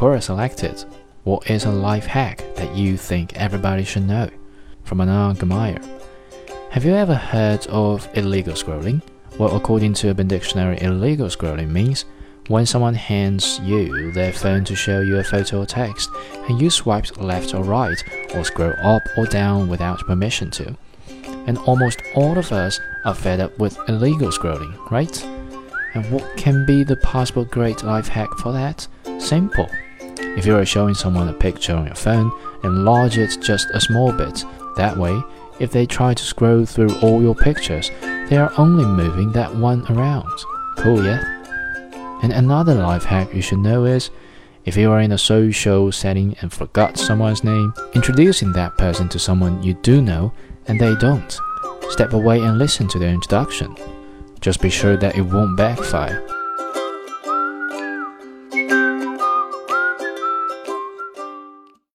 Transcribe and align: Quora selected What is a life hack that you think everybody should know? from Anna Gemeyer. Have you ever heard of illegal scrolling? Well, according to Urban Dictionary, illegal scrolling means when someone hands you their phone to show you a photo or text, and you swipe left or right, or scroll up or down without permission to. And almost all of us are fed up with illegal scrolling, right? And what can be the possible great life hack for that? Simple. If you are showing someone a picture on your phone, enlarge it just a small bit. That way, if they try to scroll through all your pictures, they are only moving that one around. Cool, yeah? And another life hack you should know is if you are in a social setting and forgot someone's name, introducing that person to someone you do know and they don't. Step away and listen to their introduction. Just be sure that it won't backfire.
Quora 0.00 0.22
selected 0.22 0.82
What 1.24 1.50
is 1.50 1.66
a 1.66 1.70
life 1.70 2.06
hack 2.06 2.42
that 2.54 2.74
you 2.74 2.96
think 2.96 3.36
everybody 3.36 3.84
should 3.84 4.06
know? 4.06 4.30
from 4.82 5.02
Anna 5.02 5.34
Gemeyer. 5.34 5.78
Have 6.70 6.86
you 6.86 6.94
ever 6.94 7.14
heard 7.14 7.66
of 7.66 8.08
illegal 8.14 8.54
scrolling? 8.54 9.02
Well, 9.38 9.54
according 9.54 9.92
to 9.94 10.08
Urban 10.08 10.26
Dictionary, 10.26 10.80
illegal 10.80 11.26
scrolling 11.26 11.68
means 11.68 12.06
when 12.48 12.64
someone 12.64 12.94
hands 12.94 13.60
you 13.62 14.10
their 14.12 14.32
phone 14.32 14.64
to 14.64 14.74
show 14.74 15.02
you 15.02 15.18
a 15.18 15.22
photo 15.22 15.60
or 15.60 15.66
text, 15.66 16.08
and 16.48 16.58
you 16.58 16.70
swipe 16.70 17.18
left 17.18 17.52
or 17.52 17.62
right, 17.62 18.02
or 18.34 18.42
scroll 18.42 18.72
up 18.82 19.02
or 19.18 19.26
down 19.26 19.68
without 19.68 20.00
permission 20.06 20.50
to. 20.52 20.74
And 21.46 21.58
almost 21.58 22.00
all 22.14 22.38
of 22.38 22.52
us 22.52 22.80
are 23.04 23.14
fed 23.14 23.38
up 23.38 23.58
with 23.58 23.78
illegal 23.86 24.30
scrolling, 24.30 24.74
right? 24.90 25.22
And 25.92 26.10
what 26.10 26.38
can 26.38 26.64
be 26.64 26.84
the 26.84 26.96
possible 26.96 27.44
great 27.44 27.82
life 27.82 28.08
hack 28.08 28.30
for 28.38 28.52
that? 28.52 28.88
Simple. 29.18 29.68
If 30.36 30.46
you 30.46 30.56
are 30.56 30.64
showing 30.64 30.94
someone 30.94 31.28
a 31.28 31.32
picture 31.32 31.74
on 31.74 31.86
your 31.86 31.94
phone, 31.94 32.32
enlarge 32.64 33.18
it 33.18 33.36
just 33.40 33.68
a 33.70 33.80
small 33.80 34.12
bit. 34.12 34.44
That 34.76 34.96
way, 34.96 35.20
if 35.58 35.72
they 35.72 35.86
try 35.86 36.14
to 36.14 36.24
scroll 36.24 36.64
through 36.64 36.98
all 37.00 37.20
your 37.20 37.34
pictures, 37.34 37.90
they 38.00 38.36
are 38.36 38.52
only 38.56 38.84
moving 38.84 39.32
that 39.32 39.54
one 39.54 39.84
around. 39.90 40.30
Cool, 40.78 41.04
yeah? 41.04 41.38
And 42.22 42.32
another 42.32 42.74
life 42.74 43.04
hack 43.04 43.34
you 43.34 43.42
should 43.42 43.58
know 43.58 43.84
is 43.84 44.10
if 44.64 44.76
you 44.76 44.90
are 44.90 45.00
in 45.00 45.12
a 45.12 45.18
social 45.18 45.90
setting 45.90 46.36
and 46.40 46.52
forgot 46.52 46.96
someone's 46.96 47.42
name, 47.42 47.74
introducing 47.94 48.52
that 48.52 48.78
person 48.78 49.08
to 49.08 49.18
someone 49.18 49.62
you 49.62 49.74
do 49.74 50.00
know 50.00 50.32
and 50.66 50.80
they 50.80 50.94
don't. 50.96 51.38
Step 51.88 52.12
away 52.12 52.40
and 52.40 52.58
listen 52.58 52.86
to 52.88 52.98
their 52.98 53.12
introduction. 53.12 53.74
Just 54.40 54.60
be 54.62 54.70
sure 54.70 54.96
that 54.96 55.16
it 55.16 55.22
won't 55.22 55.56
backfire. 55.56 56.24